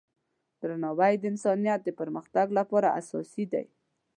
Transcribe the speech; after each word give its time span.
درناوی 0.61 1.13
د 1.17 1.23
انسانیت 1.31 1.79
د 1.83 1.89
پرمختګ 1.99 2.47
لپاره 2.59 2.95
اساسي 2.99 3.45
دی. 3.53 3.65